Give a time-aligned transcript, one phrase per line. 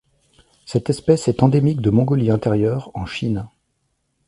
[0.65, 3.47] Cette espèce est endémique de Mongolie-Intérieure en Chine.